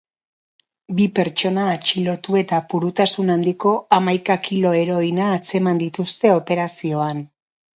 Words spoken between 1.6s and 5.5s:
atxilotu eta purutasun handiko hamahika kilo heroina